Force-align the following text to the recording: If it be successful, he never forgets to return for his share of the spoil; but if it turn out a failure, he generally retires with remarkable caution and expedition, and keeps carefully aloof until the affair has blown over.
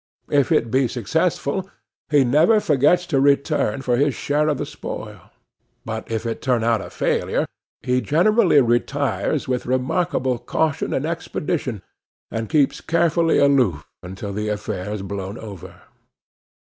If 0.31 0.51
it 0.51 0.71
be 0.71 0.87
successful, 0.87 1.69
he 2.09 2.23
never 2.23 2.59
forgets 2.59 3.05
to 3.05 3.19
return 3.19 3.83
for 3.83 3.97
his 3.97 4.15
share 4.15 4.47
of 4.47 4.57
the 4.57 4.65
spoil; 4.65 5.29
but 5.85 6.09
if 6.09 6.25
it 6.25 6.41
turn 6.41 6.63
out 6.63 6.81
a 6.81 6.89
failure, 6.89 7.45
he 7.83 8.01
generally 8.01 8.61
retires 8.61 9.47
with 9.47 9.67
remarkable 9.67 10.39
caution 10.39 10.91
and 10.91 11.05
expedition, 11.05 11.83
and 12.31 12.49
keeps 12.49 12.81
carefully 12.81 13.37
aloof 13.37 13.85
until 14.01 14.33
the 14.33 14.49
affair 14.49 14.85
has 14.85 15.03
blown 15.03 15.37
over. 15.37 15.83